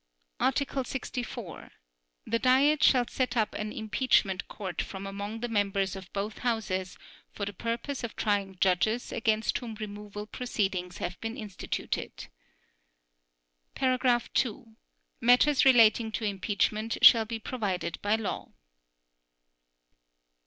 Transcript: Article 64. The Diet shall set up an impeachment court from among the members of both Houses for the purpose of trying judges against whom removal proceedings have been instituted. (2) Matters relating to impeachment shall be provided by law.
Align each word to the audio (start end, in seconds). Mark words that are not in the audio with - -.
Article 0.39 0.83
64. 0.83 1.71
The 2.25 2.39
Diet 2.39 2.81
shall 2.83 3.05
set 3.07 3.37
up 3.37 3.53
an 3.53 3.71
impeachment 3.71 4.47
court 4.47 4.81
from 4.81 5.05
among 5.05 5.41
the 5.41 5.47
members 5.47 5.95
of 5.95 6.11
both 6.11 6.39
Houses 6.39 6.97
for 7.33 7.45
the 7.45 7.53
purpose 7.53 8.03
of 8.03 8.15
trying 8.15 8.57
judges 8.59 9.11
against 9.11 9.59
whom 9.59 9.75
removal 9.75 10.25
proceedings 10.25 10.97
have 10.97 11.21
been 11.21 11.37
instituted. 11.37 12.29
(2) 13.75 14.75
Matters 15.21 15.65
relating 15.65 16.11
to 16.13 16.23
impeachment 16.25 16.97
shall 17.03 17.25
be 17.25 17.37
provided 17.37 18.01
by 18.01 18.15
law. 18.15 18.51